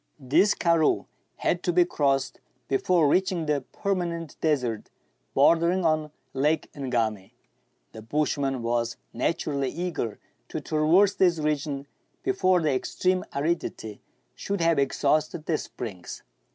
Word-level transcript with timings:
This 0.19 0.55
karroo 0.55 1.05
had 1.35 1.61
to 1.61 1.71
be 1.71 1.85
crossed 1.85 2.39
before 2.67 3.07
reaching 3.07 3.45
the 3.45 3.63
perma 3.71 4.07
nent 4.07 4.35
desert 4.41 4.89
bordering 5.35 5.85
on 5.85 6.09
Lake 6.33 6.71
Ngami. 6.73 7.33
The 7.91 8.01
bushman 8.01 8.63
was 8.63 8.97
naturally 9.13 9.69
eager 9.69 10.17
to 10.49 10.59
traverse 10.59 11.13
this 11.13 11.37
region 11.37 11.85
before 12.23 12.61
the 12.63 12.73
extreme 12.73 13.23
aridity 13.35 14.01
should 14.33 14.59
have 14.61 14.79
exhausted 14.79 15.45
the 15.45 15.59
springs. 15.59 16.23